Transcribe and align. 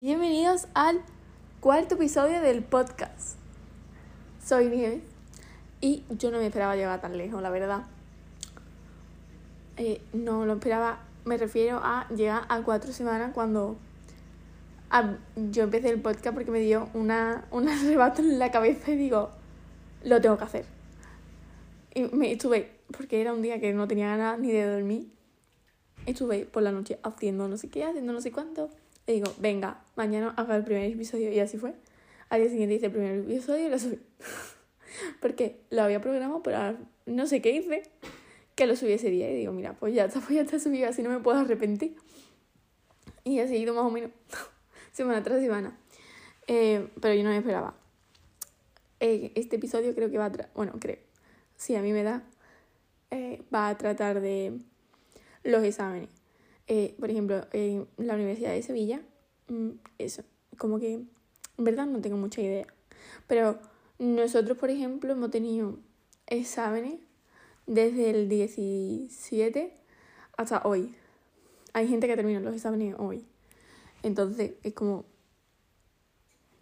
Bienvenidos 0.00 0.68
al 0.74 1.02
cuarto 1.58 1.96
episodio 1.96 2.40
del 2.40 2.62
podcast. 2.62 3.36
Soy 4.40 4.68
Nieves 4.68 5.02
y 5.80 6.04
yo 6.10 6.30
no 6.30 6.38
me 6.38 6.46
esperaba 6.46 6.76
llegar 6.76 7.00
tan 7.00 7.18
lejos, 7.18 7.42
la 7.42 7.50
verdad. 7.50 7.82
Eh, 9.76 10.00
no 10.12 10.46
lo 10.46 10.52
esperaba, 10.52 11.00
me 11.24 11.36
refiero 11.36 11.80
a 11.82 12.06
llegar 12.10 12.44
a 12.48 12.62
cuatro 12.62 12.92
semanas 12.92 13.32
cuando 13.34 13.76
yo 15.34 15.64
empecé 15.64 15.90
el 15.90 16.00
podcast 16.00 16.32
porque 16.32 16.52
me 16.52 16.60
dio 16.60 16.88
una, 16.94 17.48
un 17.50 17.68
arrebato 17.68 18.22
en 18.22 18.38
la 18.38 18.52
cabeza 18.52 18.92
y 18.92 18.96
digo, 18.96 19.30
lo 20.04 20.20
tengo 20.20 20.38
que 20.38 20.44
hacer. 20.44 20.64
Y 21.92 22.02
me 22.02 22.30
estuve, 22.30 22.70
porque 22.96 23.20
era 23.20 23.32
un 23.32 23.42
día 23.42 23.58
que 23.58 23.72
no 23.72 23.88
tenía 23.88 24.16
ganas 24.16 24.38
ni 24.38 24.52
de 24.52 24.64
dormir, 24.64 25.10
estuve 26.06 26.46
por 26.46 26.62
la 26.62 26.70
noche 26.70 27.00
haciendo 27.02 27.48
no 27.48 27.56
sé 27.56 27.68
qué, 27.68 27.82
haciendo 27.82 28.12
no 28.12 28.20
sé 28.20 28.30
cuánto 28.30 28.70
y 29.08 29.14
digo, 29.14 29.34
venga, 29.38 29.80
mañana 29.96 30.34
haga 30.36 30.54
el 30.54 30.64
primer 30.64 30.84
episodio. 30.84 31.32
Y 31.32 31.40
así 31.40 31.56
fue. 31.56 31.72
Al 32.28 32.42
día 32.42 32.50
siguiente 32.50 32.74
hice 32.74 32.86
el 32.86 32.92
primer 32.92 33.20
episodio 33.20 33.66
y 33.66 33.70
lo 33.70 33.78
subí. 33.78 33.98
Porque 35.20 35.62
lo 35.70 35.82
había 35.82 36.00
programado, 36.02 36.42
pero 36.42 36.76
no 37.06 37.26
sé 37.26 37.40
qué 37.40 37.52
hice, 37.52 37.84
que 38.54 38.66
lo 38.66 38.76
subí 38.76 38.92
ese 38.92 39.08
día. 39.08 39.30
Y 39.30 39.34
digo, 39.34 39.52
mira, 39.52 39.72
pues 39.72 39.94
ya 39.94 40.04
está, 40.04 40.20
pues 40.26 40.34
ya 40.34 40.42
está 40.42 40.60
subido, 40.60 40.90
así 40.90 41.02
no 41.02 41.08
me 41.08 41.20
puedo 41.20 41.38
arrepentir. 41.38 41.96
Y 43.24 43.38
he 43.38 43.48
seguido 43.48 43.72
más 43.72 43.84
o 43.84 43.90
menos 43.90 44.10
semana 44.92 45.22
tras 45.22 45.40
semana. 45.40 45.78
Eh, 46.46 46.88
pero 47.00 47.14
yo 47.14 47.24
no 47.24 47.30
me 47.30 47.38
esperaba. 47.38 47.74
Eh, 49.00 49.32
este 49.36 49.56
episodio 49.56 49.94
creo 49.94 50.10
que 50.10 50.18
va 50.18 50.26
a... 50.26 50.32
Bueno, 50.54 50.74
creo. 50.78 50.98
Si 51.56 51.74
a 51.76 51.80
mí 51.80 51.92
me 51.92 52.02
da. 52.02 52.24
Eh, 53.10 53.42
va 53.54 53.70
a 53.70 53.78
tratar 53.78 54.20
de 54.20 54.58
los 55.44 55.64
exámenes. 55.64 56.17
Eh, 56.68 56.94
por 57.00 57.10
ejemplo, 57.10 57.46
en 57.52 57.88
la 57.96 58.14
Universidad 58.14 58.52
de 58.52 58.62
Sevilla, 58.62 59.00
mm, 59.48 59.70
eso, 59.98 60.22
como 60.58 60.78
que 60.78 60.92
en 60.94 61.08
verdad 61.56 61.86
no 61.86 62.00
tengo 62.00 62.16
mucha 62.18 62.42
idea. 62.42 62.66
Pero 63.26 63.58
nosotros, 63.98 64.56
por 64.58 64.70
ejemplo, 64.70 65.12
hemos 65.12 65.30
tenido 65.30 65.78
exámenes 66.26 67.00
desde 67.66 68.10
el 68.10 68.28
17 68.28 69.74
hasta 70.36 70.62
hoy. 70.64 70.94
Hay 71.72 71.88
gente 71.88 72.06
que 72.06 72.16
termina 72.16 72.40
los 72.40 72.54
exámenes 72.54 72.94
hoy. 72.98 73.24
Entonces 74.02 74.52
es 74.62 74.74
como... 74.74 75.04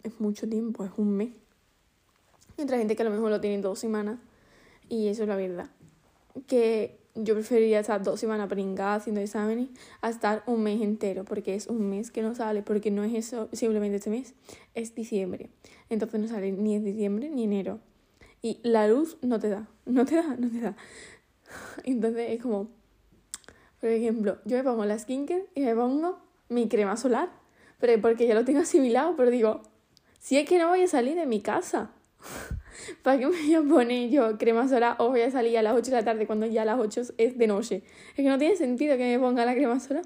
Es 0.03 0.19
mucho 0.21 0.47
tiempo, 0.47 0.85
es 0.85 0.91
un 0.95 1.17
mes. 1.17 1.33
Y 2.57 2.61
otra 2.61 2.77
gente 2.77 2.95
que 2.95 3.01
a 3.01 3.05
lo 3.05 3.11
mejor 3.11 3.29
lo 3.29 3.41
tiene 3.41 3.61
dos 3.61 3.77
semanas. 3.77 4.19
Y 4.89 5.09
eso 5.09 5.23
es 5.23 5.29
la 5.29 5.35
verdad. 5.35 5.69
Que 6.47 6.96
yo 7.23 7.33
preferiría 7.33 7.79
estar 7.79 8.03
dos 8.03 8.19
semanas 8.19 8.47
pringada 8.47 8.95
haciendo 8.95 9.21
exámenes 9.21 9.69
a 10.01 10.09
estar 10.09 10.43
un 10.45 10.63
mes 10.63 10.81
entero, 10.81 11.25
porque 11.25 11.55
es 11.55 11.67
un 11.67 11.89
mes 11.89 12.11
que 12.11 12.21
no 12.21 12.35
sale, 12.35 12.61
porque 12.61 12.91
no 12.91 13.03
es 13.03 13.13
eso 13.13 13.49
simplemente 13.53 13.97
este 13.97 14.09
mes, 14.09 14.35
es 14.75 14.93
diciembre. 14.95 15.49
Entonces 15.89 16.19
no 16.19 16.27
sale 16.27 16.51
ni 16.51 16.75
en 16.75 16.83
diciembre 16.83 17.29
ni 17.29 17.43
enero. 17.43 17.79
Y 18.41 18.59
la 18.63 18.87
luz 18.87 19.17
no 19.21 19.39
te 19.39 19.49
da, 19.49 19.67
no 19.85 20.05
te 20.05 20.15
da, 20.15 20.35
no 20.37 20.49
te 20.49 20.59
da. 20.59 20.75
Entonces 21.83 22.31
es 22.31 22.41
como, 22.41 22.69
por 23.79 23.89
ejemplo, 23.89 24.37
yo 24.45 24.57
me 24.57 24.63
pongo 24.63 24.85
la 24.85 24.97
skincare 24.97 25.47
y 25.55 25.61
me 25.61 25.75
pongo 25.75 26.19
mi 26.49 26.67
crema 26.67 26.97
solar, 26.97 27.29
pero 27.79 27.99
porque 28.01 28.27
ya 28.27 28.35
lo 28.35 28.45
tengo 28.45 28.59
asimilado, 28.59 29.15
pero 29.15 29.31
digo, 29.31 29.61
si 30.19 30.37
es 30.37 30.47
que 30.47 30.57
no 30.57 30.69
voy 30.69 30.81
a 30.83 30.87
salir 30.87 31.15
de 31.15 31.25
mi 31.25 31.41
casa. 31.41 31.91
¿Para 33.03 33.17
qué 33.17 33.27
me 33.27 33.31
voy 33.31 33.53
a 33.53 33.61
poner 33.61 34.09
yo 34.09 34.37
crema 34.37 34.67
solar 34.67 34.95
o 34.99 35.09
voy 35.09 35.21
a 35.21 35.31
salir 35.31 35.57
a 35.57 35.61
las 35.61 35.75
8 35.75 35.91
de 35.91 35.97
la 35.97 36.03
tarde 36.03 36.27
cuando 36.27 36.45
ya 36.45 36.63
a 36.63 36.65
las 36.65 36.79
8 36.79 37.01
es 37.17 37.37
de 37.37 37.47
noche? 37.47 37.83
Es 38.09 38.15
que 38.15 38.23
no 38.23 38.37
tiene 38.37 38.55
sentido 38.55 38.97
que 38.97 39.03
me 39.03 39.19
ponga 39.19 39.45
la 39.45 39.53
crema 39.53 39.79
solar. 39.79 40.05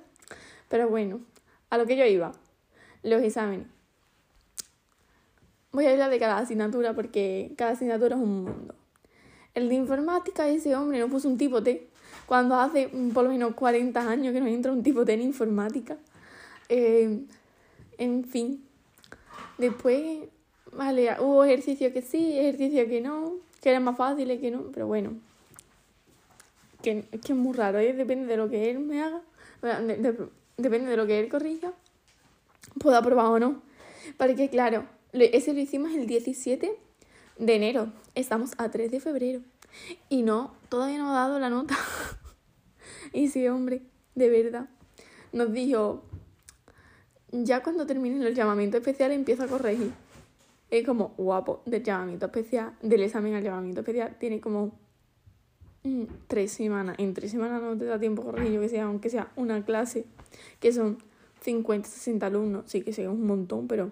Pero 0.69 0.89
bueno, 0.89 1.21
a 1.69 1.77
lo 1.77 1.85
que 1.85 1.97
yo 1.97 2.05
iba, 2.05 2.31
los 3.03 3.21
exámenes. 3.21 3.67
Voy 5.71 5.85
a 5.85 5.91
hablar 5.91 6.09
de 6.09 6.19
cada 6.19 6.37
asignatura 6.37 6.93
porque 6.93 7.53
cada 7.57 7.71
asignatura 7.71 8.15
es 8.15 8.21
un 8.21 8.43
mundo. 8.43 8.75
El 9.53 9.69
de 9.69 9.75
informática, 9.75 10.47
ese 10.47 10.75
hombre 10.75 10.99
no 10.99 11.07
puso 11.07 11.27
un 11.27 11.37
tipo 11.37 11.61
T. 11.61 11.87
Cuando 12.25 12.55
hace 12.55 12.89
por 13.13 13.23
lo 13.23 13.29
menos 13.29 13.53
40 13.55 13.99
años 14.09 14.33
que 14.33 14.39
no 14.39 14.47
entra 14.47 14.71
un 14.71 14.83
tipo 14.83 15.05
T 15.05 15.13
en 15.13 15.21
informática. 15.21 15.97
Eh, 16.69 17.25
en 17.97 18.23
fin. 18.23 18.63
Después 19.57 20.29
Vale, 20.73 21.15
hubo 21.19 21.43
ejercicios 21.43 21.91
que 21.91 22.01
sí, 22.01 22.37
ejercicios 22.39 22.87
que 22.87 23.01
no, 23.01 23.33
que 23.61 23.69
eran 23.69 23.83
más 23.83 23.97
fáciles 23.97 24.39
que 24.39 24.51
no, 24.51 24.63
pero 24.73 24.87
bueno. 24.87 25.13
Que, 26.81 27.03
que 27.03 27.33
es 27.33 27.37
muy 27.37 27.55
raro, 27.55 27.79
¿eh? 27.79 27.93
depende 27.93 28.25
de 28.25 28.37
lo 28.37 28.49
que 28.49 28.71
él 28.71 28.79
me 28.79 29.01
haga, 29.01 29.21
depende 30.57 30.89
de 30.89 30.97
lo 30.97 31.05
que 31.05 31.19
él 31.19 31.29
corrija, 31.29 31.73
puedo 32.79 32.97
aprobar 32.97 33.27
o 33.27 33.39
no. 33.39 33.61
Porque 34.17 34.49
claro, 34.49 34.85
ese 35.13 35.53
lo 35.53 35.59
hicimos 35.59 35.91
el 35.91 36.07
17 36.07 36.71
de 37.37 37.55
enero, 37.55 37.91
estamos 38.15 38.53
a 38.57 38.71
3 38.71 38.89
de 38.89 38.99
febrero 38.99 39.41
y 40.09 40.23
no, 40.23 40.53
todavía 40.69 40.97
no 40.97 41.11
ha 41.11 41.13
dado 41.13 41.37
la 41.37 41.49
nota. 41.49 41.77
y 43.13 43.27
sí, 43.27 43.47
hombre, 43.47 43.81
de 44.15 44.29
verdad, 44.29 44.69
nos 45.33 45.51
dijo, 45.51 46.03
ya 47.31 47.61
cuando 47.61 47.85
terminen 47.85 48.23
los 48.23 48.33
llamamientos 48.33 48.79
especiales 48.79 49.17
empiezo 49.17 49.43
a 49.43 49.47
corregir 49.47 49.91
es 50.71 50.85
como 50.85 51.13
guapo 51.17 51.61
del 51.65 51.83
llamamiento 51.83 52.27
especial, 52.27 52.73
del 52.81 53.03
examen 53.03 53.35
al 53.35 53.43
llamamiento 53.43 53.81
especial, 53.81 54.15
tiene 54.17 54.39
como 54.39 54.71
mm, 55.83 56.03
tres 56.27 56.53
semanas. 56.53 56.95
En 56.97 57.13
tres 57.13 57.31
semanas 57.31 57.61
no 57.61 57.77
te 57.77 57.85
da 57.85 57.99
tiempo 57.99 58.23
corregir, 58.23 58.59
que 58.59 58.69
sea, 58.69 58.85
aunque 58.85 59.09
sea 59.09 59.31
una 59.35 59.63
clase, 59.65 60.05
que 60.61 60.71
son 60.71 60.97
50, 61.41 61.89
60 61.89 62.25
alumnos, 62.25 62.63
sí 62.67 62.83
que 62.83 62.93
sea 62.93 63.09
un 63.09 63.27
montón, 63.27 63.67
pero 63.67 63.91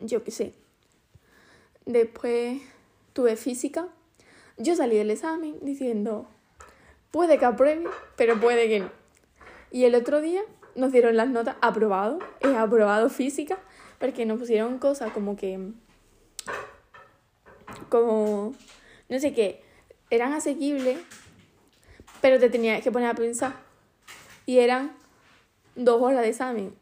yo 0.00 0.24
qué 0.24 0.32
sé. 0.32 0.54
Después 1.86 2.60
tuve 3.12 3.36
física. 3.36 3.88
Yo 4.56 4.74
salí 4.74 4.96
del 4.96 5.12
examen 5.12 5.58
diciendo, 5.62 6.26
puede 7.12 7.38
que 7.38 7.44
apruebe, 7.44 7.84
pero 8.16 8.40
puede 8.40 8.68
que 8.68 8.80
no. 8.80 8.90
Y 9.70 9.84
el 9.84 9.94
otro 9.94 10.20
día 10.20 10.42
nos 10.74 10.90
dieron 10.90 11.16
las 11.16 11.28
notas 11.28 11.56
aprobado, 11.60 12.18
he 12.40 12.56
aprobado 12.56 13.08
física 13.10 13.58
porque 13.98 14.26
nos 14.26 14.38
pusieron 14.38 14.78
cosas 14.78 15.12
como 15.12 15.36
que. 15.36 15.72
como. 17.88 18.54
no 19.08 19.18
sé 19.18 19.32
qué. 19.32 19.62
eran 20.10 20.32
asequibles, 20.32 20.98
pero 22.20 22.38
te 22.38 22.50
tenías 22.50 22.82
que 22.82 22.92
poner 22.92 23.08
a 23.08 23.14
pensar. 23.14 23.56
Y 24.46 24.58
eran 24.58 24.92
dos 25.74 26.00
horas 26.00 26.22
de 26.22 26.28
examen 26.28 26.74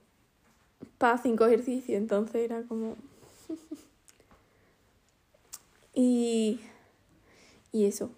para 0.98 1.18
cinco 1.18 1.46
ejercicios, 1.46 1.98
entonces 1.98 2.36
era 2.36 2.62
como. 2.62 2.96
y. 5.94 6.60
y 7.72 7.86
eso. 7.86 8.10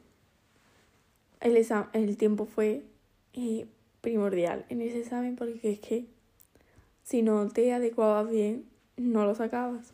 El, 1.41 1.57
el 1.93 2.17
tiempo 2.17 2.47
fue 2.47 2.83
eh, 3.35 3.67
primordial 4.01 4.67
en 4.69 4.83
ese 4.83 5.01
examen 5.01 5.37
porque 5.37 5.71
es 5.71 5.79
que 5.79 6.07
si 7.05 7.23
no 7.23 7.49
te 7.49 7.73
adecuabas 7.73 8.29
bien, 8.29 8.65
no 8.99 9.25
lo 9.25 9.35
sacabas. 9.35 9.93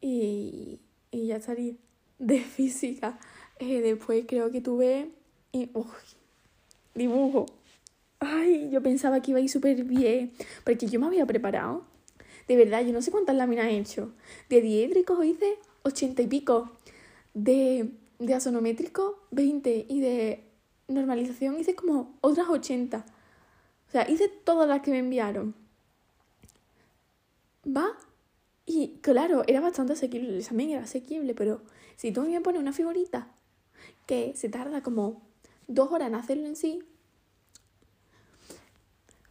Y, 0.00 0.80
y 1.10 1.26
ya 1.26 1.40
salí 1.40 1.78
de 2.18 2.40
física. 2.56 3.18
Eh, 3.58 3.80
después 3.80 4.24
creo 4.28 4.50
que 4.50 4.60
tuve 4.60 5.10
dibujo. 6.94 7.46
Ay, 8.20 8.68
yo 8.70 8.82
pensaba 8.82 9.20
que 9.20 9.32
iba 9.32 9.38
a 9.38 9.42
ir 9.42 9.50
súper 9.50 9.82
bien. 9.84 10.32
Porque 10.64 10.86
yo 10.86 11.00
me 11.00 11.06
había 11.06 11.26
preparado. 11.26 11.84
De 12.46 12.56
verdad, 12.56 12.84
yo 12.84 12.92
no 12.92 13.02
sé 13.02 13.10
cuántas 13.10 13.36
láminas 13.36 13.66
he 13.66 13.78
hecho. 13.78 14.12
De 14.48 14.60
diédricos 14.60 15.24
hice 15.24 15.58
ochenta 15.82 16.22
y 16.22 16.26
pico. 16.26 16.70
De, 17.34 17.90
de 18.18 18.34
asonométrico, 18.34 19.22
20. 19.30 19.86
Y 19.88 20.00
de 20.00 20.44
normalización 20.88 21.58
hice 21.58 21.74
como 21.74 22.16
otras 22.20 22.48
80. 22.48 23.04
O 23.88 23.90
sea, 23.90 24.08
hice 24.08 24.28
todas 24.28 24.68
las 24.68 24.82
que 24.82 24.90
me 24.90 24.98
enviaron 24.98 25.54
va 27.66 27.96
y 28.66 28.98
claro, 29.00 29.42
era 29.46 29.60
bastante 29.60 29.94
asequible, 29.94 30.28
el 30.28 30.38
examen 30.38 30.70
era 30.70 30.82
asequible, 30.82 31.34
pero 31.34 31.62
si 31.96 32.12
tú 32.12 32.22
me 32.22 32.40
pones 32.40 32.60
una 32.60 32.72
figurita 32.72 33.28
que 34.06 34.32
se 34.36 34.48
tarda 34.48 34.82
como 34.82 35.22
dos 35.66 35.90
horas 35.92 36.08
en 36.08 36.14
hacerlo 36.14 36.46
en 36.46 36.56
sí, 36.56 36.82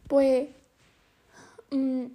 pues, 0.08 0.48
mm, 1.70 2.06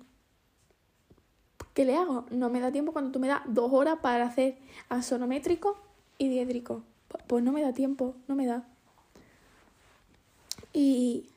¿qué 1.73 1.85
le 1.85 1.95
hago? 1.95 2.25
No 2.29 2.49
me 2.49 2.59
da 2.59 2.71
tiempo 2.71 2.91
cuando 2.91 3.11
tú 3.11 3.19
me 3.19 3.27
das 3.27 3.41
dos 3.47 3.71
horas 3.71 3.99
para 4.01 4.25
hacer 4.25 4.57
asonométrico 4.89 5.77
y 6.17 6.29
diédrico. 6.29 6.83
Pues 7.27 7.43
no 7.43 7.51
me 7.51 7.61
da 7.61 7.73
tiempo, 7.73 8.15
no 8.27 8.35
me 8.35 8.45
da. 8.45 8.67
Y 10.73 11.29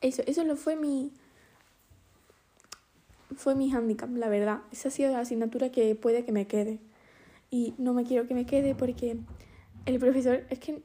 eso, 0.00 0.22
eso 0.26 0.44
lo 0.44 0.56
fue 0.56 0.76
mi, 0.76 1.12
fue 3.36 3.54
mi 3.54 3.72
handicap, 3.72 4.10
la 4.16 4.28
verdad. 4.28 4.62
Esa 4.72 4.88
ha 4.88 4.90
sido 4.90 5.12
la 5.12 5.20
asignatura 5.20 5.70
que 5.70 5.94
puede 5.94 6.24
que 6.24 6.32
me 6.32 6.46
quede. 6.46 6.80
Y 7.50 7.74
no 7.78 7.94
me 7.94 8.04
quiero 8.04 8.26
que 8.26 8.34
me 8.34 8.46
quede 8.46 8.74
porque 8.74 9.18
el 9.86 9.98
profesor, 9.98 10.44
es 10.50 10.58
que 10.58 10.82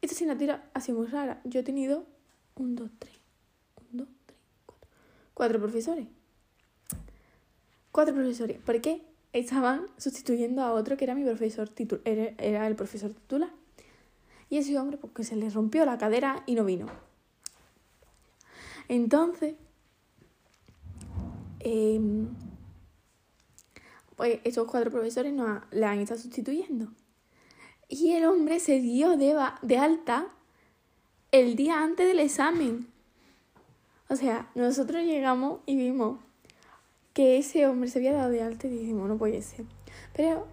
esta 0.00 0.14
asignatura 0.14 0.70
ha 0.74 0.80
sido 0.80 0.98
muy 0.98 1.06
rara. 1.06 1.40
Yo 1.44 1.60
he 1.60 1.62
tenido 1.62 2.06
un, 2.56 2.76
dos, 2.76 2.90
tres, 2.98 3.18
un, 3.90 3.98
dos, 3.98 4.08
tres, 4.26 4.38
cuatro, 4.64 4.86
cuatro 5.34 5.58
profesores. 5.60 6.06
Cuatro 7.90 8.14
profesores. 8.14 8.58
¿Por 8.58 8.80
qué? 8.80 9.02
Estaban 9.32 9.86
sustituyendo 9.96 10.62
a 10.62 10.72
otro 10.72 10.96
que 10.96 11.04
era 11.04 11.14
mi 11.14 11.24
profesor 11.24 11.68
titular, 11.68 12.02
era, 12.06 12.66
el 12.66 12.74
profesor 12.76 13.12
titular. 13.12 13.50
Y 14.50 14.58
ese 14.58 14.78
hombre, 14.78 14.98
pues 14.98 15.12
que 15.12 15.24
se 15.24 15.36
le 15.36 15.48
rompió 15.50 15.84
la 15.84 15.98
cadera 15.98 16.42
y 16.46 16.54
no 16.54 16.64
vino. 16.64 16.86
Entonces, 18.88 19.54
em, 21.62 22.28
pues 24.16 24.40
esos 24.44 24.66
cuatro 24.70 24.90
profesores 24.90 25.32
nos 25.32 25.62
le 25.70 25.84
han 25.84 25.98
estado 26.00 26.20
sustituyendo. 26.20 26.88
Y 27.88 28.12
el 28.12 28.24
hombre 28.24 28.60
se 28.60 28.80
dio 28.80 29.16
de, 29.16 29.36
de 29.62 29.78
alta 29.78 30.28
el 31.30 31.56
día 31.56 31.82
antes 31.82 32.06
del 32.06 32.20
examen. 32.20 32.86
O 34.08 34.16
sea, 34.16 34.50
nosotros 34.54 35.02
llegamos 35.04 35.60
y 35.66 35.76
vimos 35.76 36.18
que 37.14 37.38
ese 37.38 37.66
hombre 37.66 37.88
se 37.88 37.98
había 37.98 38.12
dado 38.12 38.30
de 38.30 38.42
alta 38.42 38.66
y 38.66 38.70
dijimos, 38.70 39.08
no 39.08 39.16
puede 39.16 39.42
ser. 39.42 39.64
Pero 40.14 40.46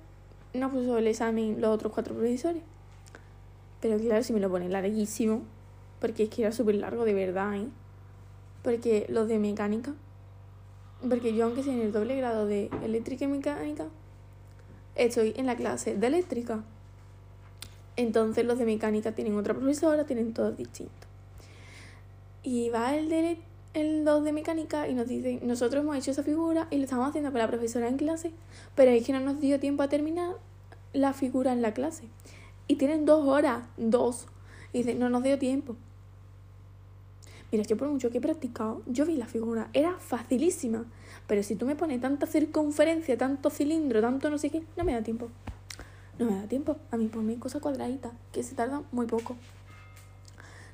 no 0.54 0.72
puso 0.72 0.98
el 0.98 1.08
examen 1.08 1.62
los 1.62 1.74
otros 1.74 1.94
cuatro 1.94 2.16
profesores. 2.16 2.64
Pero 3.82 3.98
claro, 3.98 4.24
si 4.24 4.34
me 4.34 4.40
lo 4.40 4.50
pone 4.50 4.68
larguísimo, 4.68 5.42
porque 6.00 6.24
es 6.24 6.30
que 6.30 6.42
era 6.44 6.52
súper 6.52 6.76
largo 6.76 7.06
de 7.06 7.14
verdad, 7.14 7.56
¿eh? 7.56 7.68
Porque 8.64 9.06
los 9.10 9.28
de 9.28 9.40
mecánica, 9.40 9.94
porque 11.07 11.34
yo 11.34 11.46
aunque 11.46 11.63
sea 11.63 11.74
en 11.74 11.81
el 11.81 11.92
doble 11.92 12.16
grado 12.18 12.46
de 12.46 12.69
eléctrica 12.84 13.25
y 13.25 13.28
mecánica, 13.28 13.88
estoy 14.96 15.34
en 15.38 15.46
la 15.46 15.56
clase 15.56 15.96
de 15.96 16.07
eléctrica. 16.07 16.63
Entonces 17.96 18.46
los 18.46 18.57
de 18.57 18.66
mecánica 18.66 19.13
tienen 19.13 19.38
otra 19.38 19.54
profesora, 19.54 20.06
tienen 20.06 20.34
todos 20.34 20.57
distintos. 20.57 21.07
Y 22.44 22.69
va 22.69 22.96
el 22.96 23.10
de 23.10 23.38
el 23.74 24.04
2 24.04 24.24
de 24.24 24.34
mecánica 24.34 24.88
y 24.88 24.96
nos 24.96 25.07
dice, 25.07 25.40
nosotros 25.44 25.84
hemos 25.84 25.96
hecho 25.96 26.12
esa 26.12 26.24
figura 26.24 26.68
y 26.72 26.78
lo 26.78 26.84
estamos 26.84 27.07
haciendo 27.07 27.31
con 27.31 27.40
la 27.40 27.48
profesora 27.48 27.88
en 27.88 27.98
clase, 27.98 28.31
pero 28.75 28.92
es 28.92 29.06
que 29.06 29.13
no 29.13 29.19
nos 29.19 29.40
dio 29.40 29.60
tiempo 29.60 29.84
a 29.84 29.90
terminar 29.90 30.36
la 30.94 31.13
figura 31.13 31.54
en 31.54 31.62
la 31.62 31.74
clase. 31.74 32.06
Y 32.68 32.75
tienen 32.75 33.06
dos 33.06 33.28
horas, 33.28 33.68
dos. 33.78 34.28
Y 34.74 34.80
dice, 34.80 34.95
no 34.95 35.10
nos 35.10 35.24
dio 35.24 35.38
tiempo. 35.38 35.75
Mira, 37.51 37.63
yo 37.63 37.78
por 37.78 37.88
mucho 37.90 38.10
que 38.12 38.19
he 38.19 38.22
practicado, 38.22 38.84
yo 38.86 39.06
vi 39.06 39.16
la 39.16 39.25
figura, 39.25 39.69
era 39.74 39.98
facilísima. 39.98 40.86
Pero 41.28 41.44
si 41.44 41.56
tú 41.56 41.66
me 41.66 41.75
pones 41.75 42.01
tanta 42.01 42.28
circunferencia, 42.28 43.18
tanto 43.18 43.50
cilindro, 43.50 44.01
tanto 44.01 44.30
no 44.30 44.38
sé 44.38 44.50
qué, 44.50 44.63
no 44.78 44.84
me 44.84 44.94
da 44.94 45.01
tiempo 45.01 45.30
no 46.19 46.25
me 46.25 46.36
da 46.36 46.48
tiempo. 46.48 46.78
A 46.92 46.98
mí 46.98 47.07
ponme 47.07 47.40
cosas 47.40 47.62
cuadraditas, 47.62 48.12
que 48.31 48.44
se 48.44 48.54
tardan 48.54 48.84
muy 48.92 49.07
poco. 49.07 49.36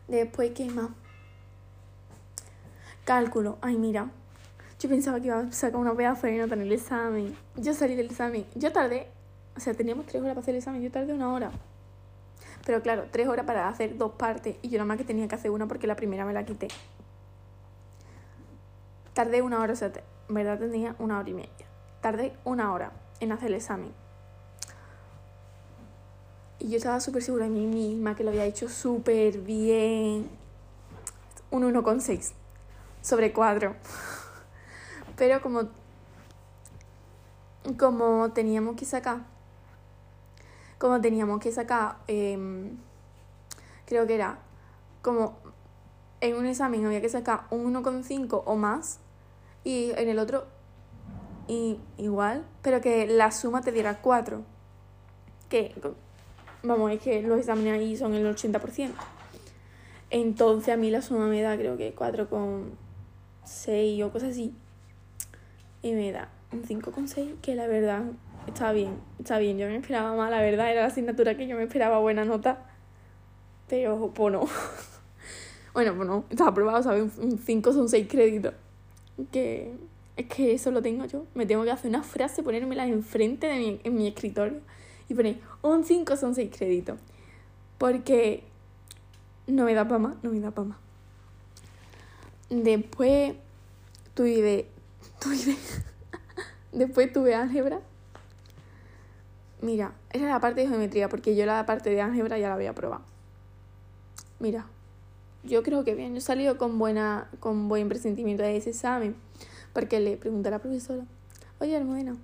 Después, 0.07 0.51
¿qué 0.51 0.65
más? 0.65 0.89
Cálculo. 3.05 3.57
Ay, 3.61 3.77
mira. 3.77 4.09
Yo 4.79 4.89
pensaba 4.89 5.19
que 5.19 5.27
iba 5.27 5.39
a 5.39 5.51
sacar 5.51 5.79
una 5.79 5.95
pedazo 5.95 6.27
de 6.27 6.37
nota 6.37 6.55
en 6.55 6.61
el 6.61 6.71
examen. 6.71 7.35
Yo 7.55 7.73
salí 7.73 7.95
del 7.95 8.07
examen. 8.07 8.45
Yo 8.55 8.71
tardé, 8.73 9.07
o 9.55 9.59
sea, 9.59 9.73
teníamos 9.73 10.05
tres 10.07 10.21
horas 10.21 10.33
para 10.33 10.41
hacer 10.41 10.55
el 10.55 10.59
examen. 10.59 10.81
Yo 10.81 10.91
tardé 10.91 11.13
una 11.13 11.31
hora. 11.31 11.51
Pero 12.65 12.81
claro, 12.81 13.05
tres 13.11 13.27
horas 13.27 13.45
para 13.45 13.69
hacer 13.69 13.97
dos 13.97 14.13
partes. 14.13 14.57
Y 14.63 14.69
yo 14.69 14.79
nada 14.79 14.87
más 14.87 14.97
que 14.97 15.03
tenía 15.03 15.27
que 15.27 15.35
hacer 15.35 15.51
una 15.51 15.67
porque 15.67 15.85
la 15.87 15.95
primera 15.95 16.25
me 16.25 16.33
la 16.33 16.43
quité. 16.45 16.67
Tardé 19.13 19.41
una 19.41 19.61
hora, 19.61 19.73
o 19.73 19.75
sea, 19.75 19.91
en 20.27 20.35
verdad 20.35 20.57
tenía 20.57 20.95
una 20.97 21.19
hora 21.19 21.29
y 21.29 21.33
media. 21.33 21.51
Tardé 22.01 22.35
una 22.43 22.73
hora 22.73 22.91
en 23.19 23.31
hacer 23.31 23.49
el 23.49 23.55
examen. 23.55 23.93
Y 26.59 26.69
yo 26.69 26.77
estaba 26.77 26.99
súper 26.99 27.21
segura 27.21 27.45
de 27.45 27.51
mí 27.51 27.67
misma, 27.67 28.15
que 28.15 28.23
lo 28.23 28.31
había 28.31 28.45
hecho 28.45 28.67
súper 28.67 29.37
bien. 29.37 30.27
Un 31.51 31.63
1,6 31.63 32.31
sobre 33.01 33.31
4. 33.31 33.75
Pero 35.15 35.41
como, 35.41 35.69
como 37.77 38.31
teníamos 38.31 38.75
que 38.75 38.85
sacar, 38.85 39.34
como 40.77 41.01
teníamos 41.01 41.39
que 41.39 41.51
sacar, 41.51 41.97
em, 42.07 42.77
creo 43.85 44.07
que 44.07 44.15
era 44.15 44.39
como 45.01 45.37
en 46.21 46.35
un 46.35 46.45
examen 46.45 46.85
había 46.85 47.01
que 47.01 47.09
sacar 47.09 47.45
un 47.51 47.65
1,5 47.65 48.43
o 48.45 48.55
más 48.55 48.99
y 49.63 49.91
en 49.91 50.09
el 50.09 50.19
otro 50.19 50.47
y, 51.47 51.79
igual, 51.97 52.43
pero 52.61 52.81
que 52.81 53.07
la 53.07 53.31
suma 53.31 53.61
te 53.61 53.71
diera 53.71 54.01
4. 54.01 54.43
Que 55.49 55.73
Vamos, 56.63 56.91
es 56.91 56.99
que 56.99 57.21
los 57.21 57.37
exámenes 57.37 57.73
ahí 57.73 57.95
son 57.95 58.15
el 58.15 58.25
80%. 58.25 58.91
Entonces 60.09 60.73
a 60.73 60.77
mí 60.77 60.89
la 60.89 61.03
suma 61.03 61.27
me 61.27 61.41
da 61.41 61.55
creo 61.57 61.77
que 61.77 61.95
4,6 61.95 64.03
o 64.03 64.11
cosas 64.11 64.31
así. 64.31 64.55
Y 65.83 65.93
me 65.93 66.11
da 66.11 66.29
un 66.51 66.63
5,6 66.63 67.39
que 67.41 67.53
la 67.53 67.67
verdad 67.67 68.05
está 68.47 68.71
bien. 68.71 68.97
Está 69.19 69.37
bien, 69.39 69.57
yo 69.57 69.67
me 69.67 69.77
esperaba 69.77 70.15
más, 70.15 70.29
la 70.29 70.41
verdad 70.41 70.71
era 70.71 70.81
la 70.81 70.87
asignatura 70.87 71.35
que 71.37 71.47
yo 71.47 71.55
me 71.55 71.63
esperaba 71.63 71.99
buena 71.99 72.25
nota. 72.25 72.65
Pero 73.67 74.11
pues 74.13 74.33
no. 74.33 74.41
bueno, 75.73 75.95
pues 75.95 76.07
no, 76.07 76.25
estaba 76.29 76.51
aprobado, 76.51 76.83
¿sabes? 76.83 77.17
Un 77.17 77.37
5 77.37 77.73
son 77.73 77.89
6 77.89 78.07
créditos. 78.09 78.53
Que 79.31 79.73
es 80.17 80.27
que 80.27 80.53
eso 80.53 80.71
lo 80.71 80.81
tengo 80.81 81.05
yo. 81.05 81.25
Me 81.33 81.45
tengo 81.45 81.63
que 81.63 81.71
hacer 81.71 81.89
una 81.89 82.03
frase, 82.03 82.43
ponérmela 82.43 82.87
enfrente 82.87 83.47
de 83.47 83.57
mi, 83.57 83.81
en 83.83 83.95
mi 83.95 84.07
escritorio 84.07 84.61
y 85.07 85.13
pone 85.13 85.39
un 85.61 85.83
5 85.83 86.17
son 86.17 86.35
6 86.35 86.51
créditos. 86.55 86.99
Porque 87.77 88.43
no 89.47 89.65
me 89.65 89.73
da 89.73 89.87
para 89.87 89.99
más, 89.99 90.15
no 90.23 90.31
me 90.31 90.39
da 90.39 90.51
para 90.51 90.69
más. 90.69 90.77
Después 92.49 93.35
tuve, 94.13 94.67
tuve, 95.19 95.57
después 96.71 97.11
tuve 97.11 97.35
álgebra. 97.35 97.81
Mira, 99.65 99.95
era 100.11 100.29
la 100.29 100.39
parte 100.39 100.61
de 100.61 100.67
geometría, 100.67 101.09
porque 101.09 101.35
yo 101.35 101.43
la 101.47 101.65
parte 101.65 101.89
de 101.89 101.99
álgebra 101.99 102.37
ya 102.37 102.49
la 102.49 102.53
había 102.53 102.75
probado. 102.75 103.01
Mira, 104.37 104.67
yo 105.43 105.63
creo 105.63 105.83
que 105.83 105.95
bien, 105.95 106.11
yo 106.11 106.19
he 106.19 106.21
salido 106.21 106.59
con, 106.59 106.77
buena, 106.77 107.31
con 107.39 107.67
buen 107.67 107.89
presentimiento 107.89 108.43
de 108.43 108.57
ese 108.57 108.69
examen, 108.69 109.15
porque 109.73 109.99
le 109.99 110.17
pregunté 110.17 110.49
a 110.49 110.51
la 110.51 110.59
profesora, 110.59 111.03
oye, 111.59 111.75
Almudena, 111.75 112.15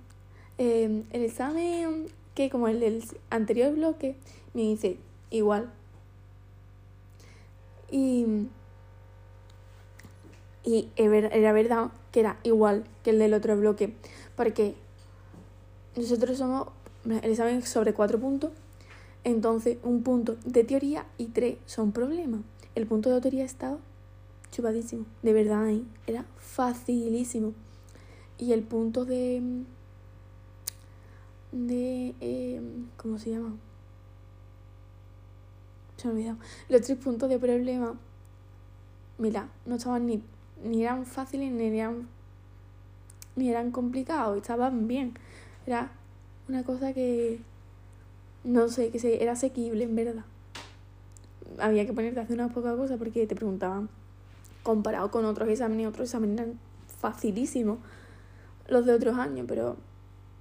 eh, 0.58 1.02
el 1.10 1.22
examen 1.24 2.06
que 2.36 2.48
como 2.48 2.68
el 2.68 2.78
del 2.78 3.02
anterior 3.30 3.74
bloque, 3.74 4.14
me 4.54 4.62
dice 4.62 4.98
igual. 5.30 5.68
Y, 7.90 8.46
y 10.62 10.90
era 10.94 11.52
verdad 11.52 11.90
que 12.12 12.20
era 12.20 12.38
igual 12.44 12.84
que 13.02 13.10
el 13.10 13.18
del 13.18 13.34
otro 13.34 13.56
bloque, 13.56 13.96
porque 14.36 14.76
nosotros 15.96 16.38
somos, 16.38 16.68
el 17.04 17.30
examen 17.30 17.62
sobre 17.62 17.94
cuatro 17.94 18.18
puntos, 18.18 18.50
entonces 19.24 19.78
un 19.82 20.02
punto 20.02 20.36
de 20.44 20.64
teoría 20.64 21.06
y 21.18 21.26
tres 21.26 21.56
son 21.66 21.92
problemas. 21.92 22.40
El 22.74 22.86
punto 22.86 23.10
de 23.10 23.20
teoría 23.20 23.44
estaba 23.44 23.78
chupadísimo, 24.50 25.06
de 25.22 25.32
verdad, 25.32 25.68
¿eh? 25.68 25.82
era 26.06 26.24
facilísimo. 26.38 27.54
Y 28.38 28.52
el 28.52 28.62
punto 28.62 29.04
de 29.04 29.64
de... 31.52 32.14
Em, 32.20 32.86
¿Cómo 32.96 33.18
se 33.18 33.30
llama? 33.30 33.54
Se 35.96 36.08
me 36.08 36.12
ha 36.12 36.14
olvidado. 36.14 36.38
Los 36.68 36.80
tres 36.82 36.98
puntos 36.98 37.28
de 37.28 37.38
problema, 37.38 37.94
mira, 39.18 39.48
no 39.66 39.76
estaban 39.76 40.06
ni, 40.06 40.22
ni 40.64 40.82
eran 40.82 41.06
fáciles 41.06 41.52
ni 41.52 41.66
eran, 41.78 42.08
ni 43.36 43.50
eran 43.50 43.70
complicados, 43.70 44.38
estaban 44.38 44.88
bien. 44.88 45.14
Era 45.66 45.92
una 46.52 46.64
cosa 46.64 46.92
que, 46.92 47.40
no 48.44 48.68
sé, 48.68 48.90
que 48.90 48.98
se, 48.98 49.22
era 49.22 49.32
asequible 49.32 49.84
en 49.84 49.96
verdad. 49.96 50.24
Había 51.58 51.86
que 51.86 51.94
ponerte 51.94 52.20
a 52.20 52.24
hacer 52.24 52.34
unas 52.36 52.52
pocas 52.52 52.76
cosas 52.76 52.98
porque 52.98 53.26
te 53.26 53.34
preguntaban, 53.34 53.88
comparado 54.62 55.10
con 55.10 55.24
otros 55.24 55.48
exámenes, 55.48 55.86
otros 55.86 56.08
exámenes 56.08 56.38
eran 56.38 56.58
facilísimos 57.00 57.78
los 58.68 58.84
de 58.84 58.92
otros 58.92 59.16
años, 59.16 59.46
pero 59.48 59.76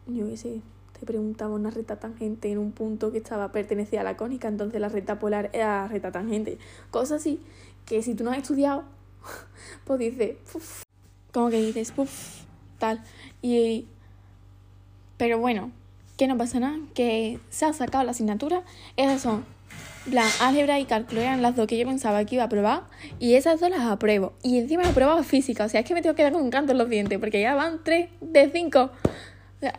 yo 0.06 0.27
qué 0.27 0.36
sé, 0.36 0.62
te 1.00 1.06
preguntaba 1.06 1.56
una 1.56 1.70
recta 1.70 1.96
tangente 1.98 2.51
en 2.51 2.58
un 2.58 2.74
punto 2.74 3.13
que 3.13 3.20
estaba 3.20 3.53
pertenecía 3.53 4.01
a 4.01 4.03
la 4.03 4.18
cónica, 4.18 4.50
entonces 4.50 4.82
la 4.82 4.89
recta 4.89 5.18
polar 5.18 5.50
era 5.53 5.88
recta 5.88 6.12
tangente. 6.12 6.58
Cosas 6.91 7.22
así 7.22 7.39
que 7.86 8.03
si 8.03 8.15
tú 8.15 8.25
no 8.25 8.32
has 8.32 8.38
estudiado, 8.38 8.84
pues 9.86 9.98
dices, 9.98 10.36
como 11.32 11.50
que 11.50 11.62
dices, 11.62 11.94
tal. 12.80 13.01
Y, 13.41 13.88
pero 15.18 15.39
bueno, 15.39 15.72
que 16.21 16.27
no 16.27 16.37
pasa 16.37 16.59
nada, 16.59 16.77
que 16.93 17.39
se 17.49 17.65
ha 17.65 17.73
sacado 17.73 18.03
la 18.03 18.11
asignatura. 18.11 18.61
Esas 18.95 19.23
son, 19.23 19.43
plan, 20.07 20.29
álgebra 20.39 20.77
y 20.77 20.85
cálculo 20.85 21.19
eran 21.21 21.41
las 21.41 21.55
dos 21.55 21.65
que 21.65 21.79
yo 21.79 21.87
pensaba 21.87 22.23
que 22.25 22.35
iba 22.35 22.43
a 22.43 22.47
probar 22.47 22.83
y 23.17 23.33
esas 23.33 23.59
dos 23.59 23.71
las 23.71 23.81
apruebo. 23.81 24.33
Y 24.43 24.59
encima 24.59 24.87
aprobaba 24.87 25.23
física, 25.23 25.65
o 25.65 25.69
sea, 25.69 25.79
es 25.79 25.87
que 25.87 25.95
me 25.95 26.03
tengo 26.03 26.13
que 26.13 26.21
dar 26.21 26.33
con 26.33 26.43
un 26.43 26.51
canto 26.51 26.73
en 26.73 26.77
los 26.77 26.89
dientes 26.89 27.17
porque 27.17 27.41
ya 27.41 27.55
van 27.55 27.83
tres 27.83 28.09
de 28.21 28.51
cinco 28.51 28.91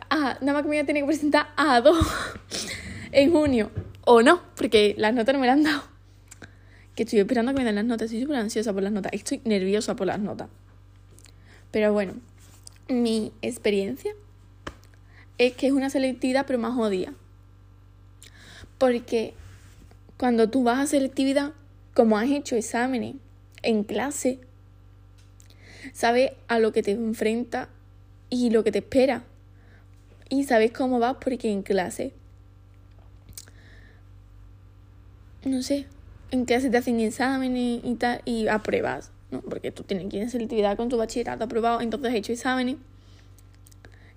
ah, 0.09 0.37
nada 0.41 0.51
más 0.51 0.63
que 0.63 0.67
me 0.67 0.75
voy 0.75 0.79
a 0.79 0.85
tener 0.85 1.03
que 1.03 1.07
presentar 1.07 1.47
a 1.55 1.79
dos 1.79 2.05
en 3.13 3.31
junio. 3.31 3.71
O 4.03 4.21
no, 4.21 4.41
porque 4.57 4.95
las 4.97 5.13
notas 5.13 5.33
no 5.33 5.39
me 5.39 5.47
las 5.47 5.55
han 5.55 5.63
dado. 5.63 5.83
Que 6.93 7.03
estoy 7.03 7.19
esperando 7.19 7.53
que 7.53 7.59
me 7.59 7.63
den 7.63 7.75
las 7.75 7.85
notas. 7.85 8.07
Estoy 8.07 8.23
súper 8.23 8.35
ansiosa 8.35 8.73
por 8.73 8.83
las 8.83 8.91
notas. 8.91 9.13
Estoy 9.13 9.39
nerviosa 9.45 9.95
por 9.95 10.07
las 10.07 10.19
notas. 10.19 10.49
Pero 11.71 11.93
bueno, 11.93 12.15
mi 12.89 13.31
experiencia 13.41 14.13
es 15.37 15.53
que 15.53 15.67
es 15.67 15.73
una 15.73 15.89
selectividad 15.89 16.45
pero 16.45 16.59
más 16.59 16.73
jodida. 16.73 17.13
Porque 18.77 19.33
cuando 20.17 20.49
tú 20.49 20.63
vas 20.63 20.79
a 20.79 20.87
selectividad, 20.87 21.53
como 21.93 22.17
has 22.17 22.29
hecho 22.29 22.55
exámenes 22.55 23.15
en 23.61 23.83
clase, 23.83 24.39
sabes 25.93 26.31
a 26.47 26.59
lo 26.59 26.71
que 26.71 26.83
te 26.83 26.91
enfrenta 26.91 27.69
y 28.29 28.49
lo 28.49 28.63
que 28.63 28.71
te 28.71 28.79
espera. 28.79 29.23
Y 30.29 30.45
sabes 30.45 30.71
cómo 30.71 30.99
vas 30.99 31.17
porque 31.21 31.51
en 31.51 31.61
clase, 31.61 32.13
no 35.43 35.61
sé, 35.61 35.85
en 36.31 36.45
clase 36.45 36.69
te 36.69 36.77
hacen 36.77 36.99
exámenes 36.99 37.81
y 37.83 37.95
tal, 37.95 38.21
y 38.25 38.47
apruebas, 38.47 39.11
¿no? 39.29 39.41
Porque 39.41 39.71
tú 39.71 39.83
tienes 39.83 40.09
que 40.09 40.17
ir 40.17 40.23
en 40.23 40.29
selectividad 40.29 40.77
con 40.77 40.89
tu 40.89 40.97
bachillerato 40.97 41.43
aprobado, 41.43 41.81
entonces 41.81 42.09
has 42.09 42.15
hecho 42.15 42.33
exámenes 42.33 42.77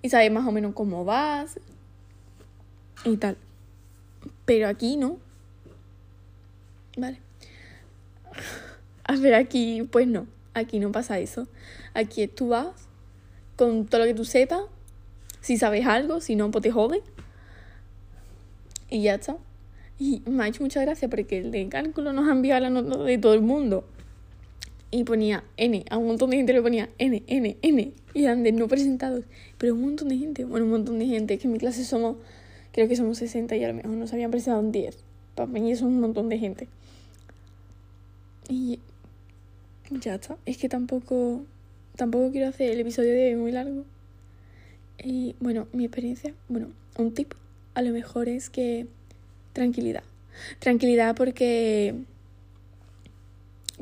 y 0.01 0.09
sabes 0.09 0.31
más 0.31 0.47
o 0.47 0.51
menos 0.51 0.73
cómo 0.73 1.05
vas 1.05 1.59
y 3.03 3.17
tal. 3.17 3.37
Pero 4.45 4.67
aquí 4.67 4.97
no. 4.97 5.17
Vale. 6.97 7.19
A 9.03 9.15
ver, 9.15 9.35
aquí, 9.35 9.87
pues 9.91 10.07
no. 10.07 10.27
Aquí 10.53 10.79
no 10.79 10.91
pasa 10.91 11.19
eso. 11.19 11.47
Aquí 11.93 12.27
tú 12.27 12.49
vas 12.49 12.67
con 13.55 13.85
todo 13.85 14.01
lo 14.01 14.07
que 14.07 14.13
tú 14.13 14.25
sepas. 14.25 14.61
Si 15.41 15.57
sabes 15.57 15.85
algo, 15.85 16.19
si 16.21 16.35
no, 16.35 16.51
pues 16.51 16.63
te 16.63 16.71
jode. 16.71 17.01
Y 18.89 19.03
ya 19.03 19.15
está. 19.15 19.37
Y 19.99 20.21
me 20.25 20.43
ha 20.43 20.47
hecho 20.47 20.63
mucha 20.63 20.81
gracia 20.81 21.07
porque 21.07 21.39
el 21.39 21.51
de 21.51 21.67
cálculo 21.69 22.13
nos 22.13 22.27
ha 22.27 22.31
enviado 22.31 22.61
la 22.61 22.69
nota 22.69 23.03
de 23.03 23.17
todo 23.17 23.33
el 23.33 23.41
mundo. 23.41 23.85
Y 24.89 25.03
ponía 25.03 25.43
N, 25.57 25.83
a 25.89 25.97
un 25.97 26.07
montón 26.07 26.29
de 26.29 26.37
gente 26.37 26.53
le 26.53 26.61
ponía 26.61 26.89
N, 26.97 27.23
N, 27.27 27.57
N. 27.61 27.91
Y 28.13 28.23
eran 28.23 28.43
de 28.43 28.51
no 28.51 28.67
presentados. 28.67 29.25
Pero 29.57 29.73
un 29.73 29.81
montón 29.81 30.09
de 30.09 30.17
gente, 30.17 30.45
bueno, 30.45 30.65
un 30.65 30.71
montón 30.71 30.99
de 30.99 31.05
gente. 31.05 31.37
Que 31.37 31.47
en 31.47 31.53
mi 31.53 31.59
clase 31.59 31.83
somos, 31.83 32.17
creo 32.71 32.87
que 32.87 32.95
somos 32.95 33.17
60 33.17 33.55
y 33.57 33.63
a 33.63 33.67
lo 33.67 33.73
mejor 33.73 33.91
nos 33.91 34.13
habían 34.13 34.31
presentado 34.31 34.61
un 34.61 34.71
10. 34.71 34.97
Para 35.35 35.47
mí 35.47 35.71
eso 35.71 35.85
es 35.85 35.91
un 35.91 35.99
montón 35.99 36.29
de 36.29 36.39
gente. 36.39 36.67
Y 38.49 38.79
ya 39.91 40.15
está. 40.15 40.37
Es 40.45 40.57
que 40.57 40.69
tampoco, 40.69 41.45
tampoco 41.95 42.31
quiero 42.31 42.47
hacer 42.47 42.71
el 42.71 42.79
episodio 42.79 43.11
de 43.11 43.29
hoy 43.29 43.35
muy 43.35 43.51
largo. 43.51 43.83
Y 45.03 45.35
bueno, 45.39 45.67
mi 45.73 45.85
experiencia, 45.85 46.33
bueno, 46.47 46.69
un 46.97 47.13
tip 47.13 47.33
a 47.75 47.81
lo 47.81 47.91
mejor 47.91 48.29
es 48.29 48.49
que 48.49 48.87
tranquilidad. 49.53 50.03
Tranquilidad 50.59 51.15
porque 51.15 51.93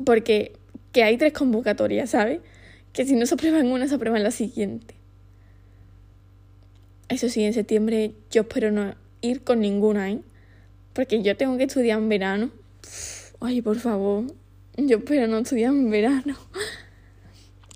porque 0.04 0.52
que 0.96 1.02
hay 1.02 1.18
tres 1.18 1.34
convocatorias, 1.34 2.08
¿sabes? 2.08 2.40
Que 2.94 3.04
si 3.04 3.16
no 3.16 3.26
se 3.26 3.34
aprueban 3.34 3.66
una, 3.70 3.86
se 3.86 3.96
aprueban 3.96 4.22
la 4.22 4.30
siguiente. 4.30 4.94
Eso 7.10 7.28
sí, 7.28 7.44
en 7.44 7.52
septiembre 7.52 8.14
yo 8.30 8.40
espero 8.40 8.72
no 8.72 8.94
ir 9.20 9.44
con 9.44 9.60
ninguna, 9.60 10.10
¿eh? 10.10 10.22
Porque 10.94 11.22
yo 11.22 11.36
tengo 11.36 11.58
que 11.58 11.64
estudiar 11.64 11.98
en 11.98 12.08
verano. 12.08 12.50
Ay, 13.40 13.60
por 13.60 13.78
favor, 13.78 14.24
yo 14.78 14.96
espero 14.96 15.26
no 15.26 15.36
estudiar 15.36 15.74
en 15.74 15.90
verano. 15.90 16.34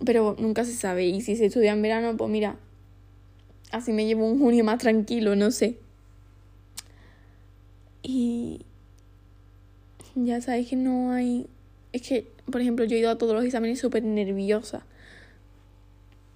Pero 0.06 0.34
nunca 0.38 0.64
se 0.64 0.72
sabe. 0.72 1.04
Y 1.04 1.20
si 1.20 1.36
se 1.36 1.44
estudia 1.44 1.72
en 1.72 1.82
verano, 1.82 2.16
pues 2.16 2.30
mira, 2.30 2.56
así 3.70 3.92
me 3.92 4.06
llevo 4.06 4.26
un 4.26 4.38
junio 4.38 4.64
más 4.64 4.78
tranquilo, 4.78 5.36
no 5.36 5.50
sé. 5.50 5.76
Y 8.02 8.64
ya 10.14 10.40
sabéis 10.40 10.70
que 10.70 10.76
no 10.76 11.12
hay... 11.12 11.48
Es 11.92 12.00
que, 12.00 12.26
por 12.50 12.61
ejemplo, 12.61 12.85
yo 12.85 12.97
he 12.97 13.00
ido 13.00 13.11
a 13.11 13.19
todos 13.19 13.35
los 13.35 13.45
exámenes 13.45 13.80
súper 13.80 14.02
nerviosa. 14.02 14.85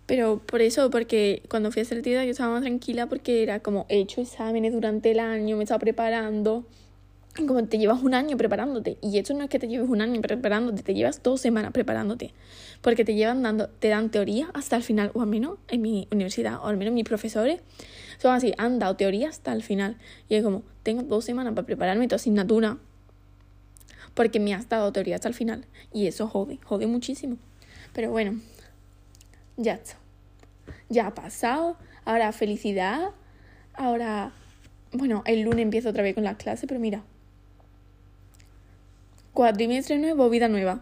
Pero 0.07 0.43
por 0.45 0.61
eso, 0.61 0.91
porque 0.91 1.43
cuando 1.49 1.73
fui 1.73 1.83
a 1.83 1.85
selectividad 1.85 2.25
yo 2.25 2.31
estaba 2.31 2.53
más 2.53 2.63
tranquila 2.63 3.07
porque 3.07 3.43
era 3.43 3.61
como 3.61 3.87
he 3.89 3.99
hecho 3.99 4.21
exámenes 4.21 4.73
durante 4.73 5.11
el 5.11 5.19
año, 5.19 5.57
me 5.57 5.63
estaba 5.65 5.79
preparando 5.79 6.65
como 7.37 7.65
te 7.65 7.79
llevas 7.79 8.03
un 8.03 8.15
año 8.15 8.37
preparándote. 8.37 8.97
Y 9.03 9.19
esto 9.19 9.35
no 9.35 9.43
es 9.45 9.51
que 9.51 9.59
te 9.59 9.67
lleves 9.67 9.89
un 9.89 10.01
año 10.01 10.21
preparándote, 10.21 10.83
te 10.83 10.95
llevas 10.95 11.23
dos 11.23 11.41
semanas 11.41 11.73
preparándote. 11.73 12.33
Porque 12.81 13.05
te 13.05 13.15
llevan 13.15 13.43
dando, 13.43 13.69
te 13.69 13.89
dan 13.89 14.11
teoría 14.11 14.51
hasta 14.55 14.77
el 14.77 14.83
final, 14.83 15.11
o 15.15 15.23
al 15.23 15.27
menos 15.27 15.59
en 15.69 15.83
mi 15.83 16.07
universidad, 16.13 16.59
o 16.63 16.67
al 16.67 16.77
menos 16.77 16.95
mis 16.95 17.05
profesores, 17.05 17.61
son 18.19 18.35
así, 18.35 18.55
han 18.57 18.79
dado 18.79 18.97
teoría 18.97 19.29
hasta 19.29 19.53
el 19.53 19.63
final. 19.63 19.97
Y 20.29 20.37
es 20.37 20.45
como, 20.45 20.63
tengo 20.83 21.03
dos 21.03 21.25
semanas 21.25 21.55
para 21.55 21.67
prepararme 21.67 22.07
tu 22.07 22.15
asignatura. 22.15 22.79
Porque 24.15 24.41
me 24.41 24.55
has 24.55 24.69
dado 24.69 24.93
teoría 24.93 25.17
hasta 25.17 25.29
el 25.29 25.35
final. 25.35 25.67
Y 25.93 26.07
eso 26.07 26.29
jode, 26.29 26.59
jode 26.65 26.87
muchísimo. 26.87 27.37
Pero 27.93 28.11
bueno, 28.11 28.41
ya 29.57 29.75
está. 29.75 29.97
Ya 30.89 31.09
ha 31.09 31.15
pasado. 31.15 31.77
Ahora 32.05 32.33
felicidad. 32.33 33.11
Ahora, 33.75 34.33
bueno, 34.93 35.23
el 35.27 35.43
lunes 35.43 35.63
empiezo 35.63 35.91
otra 35.91 36.03
vez 36.03 36.15
con 36.15 36.25
las 36.25 36.37
clases, 36.37 36.67
pero 36.69 36.79
mira, 36.79 37.03
cuatrimestre 39.33 39.99
nuevo, 39.99 40.31
vida 40.31 40.49
nueva. 40.49 40.81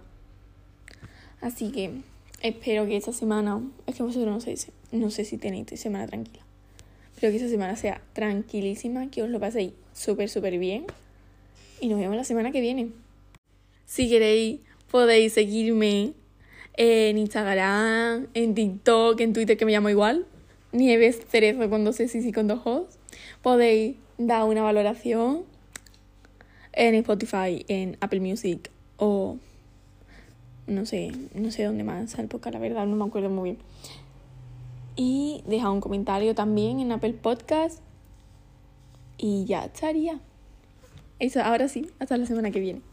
Así 1.41 1.73
que 1.73 2.03
espero 2.43 2.87
que 2.87 2.97
esta 2.97 3.12
semana, 3.12 3.62
es 3.87 3.97
que 3.97 4.03
vosotros 4.03 4.33
no 4.33 4.41
sé, 4.41 4.55
no 4.93 5.11
sé 5.11 5.25
si 5.25 5.39
tenéis 5.39 5.69
semana 5.81 6.07
tranquila, 6.07 6.45
pero 7.19 7.33
que 7.33 7.37
esta 7.37 7.49
semana 7.49 7.77
sea 7.77 8.03
tranquilísima, 8.12 9.11
que 9.11 9.23
os 9.23 9.31
lo 9.31 9.41
paséis 9.41 9.73
súper, 9.95 10.29
súper 10.29 10.59
bien 10.59 10.85
y 11.81 11.89
nos 11.89 11.99
vemos 11.99 12.17
la 12.17 12.25
semana 12.25 12.53
que 12.53 12.61
viene. 12.61 12.91
Si 13.93 14.09
queréis, 14.09 14.61
podéis 14.91 15.35
seguirme 15.35 16.15
en 16.79 17.19
Instagram, 17.19 18.27
en 18.33 18.55
TikTok, 18.55 19.21
en 19.21 19.35
Twitter, 19.35 19.59
que 19.59 19.67
me 19.67 19.73
llamo 19.73 19.91
igual. 19.91 20.25
Nieves 20.73 21.21
Cerezo 21.29 21.69
con 21.69 21.85
dos 21.85 22.01
S 22.01 22.19
y 22.19 22.33
con 22.33 22.49
dos 22.49 22.63
O's. 22.65 22.99
Podéis 23.43 23.97
dar 24.17 24.45
una 24.45 24.63
valoración 24.63 25.43
en 26.73 26.95
Spotify, 26.95 27.67
en 27.69 27.99
Apple 28.01 28.21
Music 28.21 28.71
o 28.97 29.37
no 30.67 30.87
sé, 30.87 31.13
no 31.35 31.51
sé 31.51 31.65
dónde 31.65 31.85
más 31.85 32.19
al 32.19 32.29
podcast, 32.29 32.55
la 32.55 32.61
verdad, 32.61 32.87
no 32.87 32.97
me 32.97 33.05
acuerdo 33.05 33.29
muy 33.29 33.51
bien. 33.51 33.59
Y 34.97 35.43
deja 35.47 35.71
un 35.71 35.83
comentario 35.83 36.35
también 36.35 36.81
en 36.81 36.93
Apple 36.93 37.13
Podcast. 37.13 37.83
Y 39.19 39.45
ya 39.45 39.67
estaría. 39.67 40.19
Eso, 41.19 41.43
ahora 41.43 41.69
sí, 41.69 41.91
hasta 41.99 42.17
la 42.17 42.25
semana 42.25 42.51
que 42.51 42.61
viene. 42.61 42.92